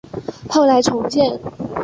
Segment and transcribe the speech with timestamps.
[0.49, 1.39] 后来重建。